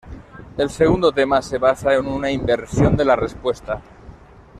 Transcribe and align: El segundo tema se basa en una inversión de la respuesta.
El 0.57 0.71
segundo 0.71 1.11
tema 1.11 1.43
se 1.43 1.59
basa 1.59 1.93
en 1.93 2.07
una 2.07 2.31
inversión 2.31 2.97
de 2.97 3.05
la 3.05 3.15
respuesta. 3.15 3.83